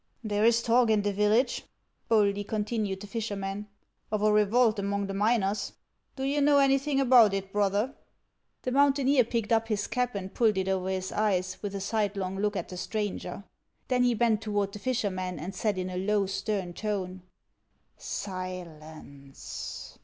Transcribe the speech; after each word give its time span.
"There 0.31 0.47
's 0.51 0.63
talk 0.63 0.89
in 0.89 1.03
the 1.03 1.13
village," 1.13 1.61
boldly 2.09 2.43
continued 2.43 3.01
the 3.01 3.05
fisherman," 3.05 3.67
of 4.11 4.23
a 4.23 4.33
revolt 4.33 4.79
among 4.79 5.05
the 5.05 5.13
miners. 5.13 5.73
Do 6.15 6.23
you 6.23 6.41
know 6.41 6.57
anything 6.57 6.99
about 6.99 7.35
it, 7.35 7.53
brother?" 7.53 7.93
The 8.63 8.71
mountaineer 8.71 9.23
picked 9.25 9.51
up 9.51 9.67
his 9.67 9.85
cap 9.85 10.15
and 10.15 10.33
pulled 10.33 10.57
it 10.57 10.67
over 10.67 10.89
his 10.89 11.11
eyes, 11.11 11.59
with 11.61 11.75
a 11.75 11.79
sidelong 11.81 12.39
look 12.39 12.55
at 12.55 12.69
the 12.69 12.77
stranger; 12.77 13.43
then 13.89 14.01
he 14.01 14.09
HAXS 14.15 14.15
OF 14.15 14.17
ICELAND. 14.17 14.19
311 14.41 14.41
beut 14.41 14.43
toward 14.43 14.71
the 14.71 14.79
fisherman 14.79 15.37
and 15.39 15.53
said 15.53 15.77
in 15.77 15.91
a 15.91 15.97
low, 16.03 16.25
stern 16.25 16.73
tone:" 16.73 17.21
Silence 18.75 19.99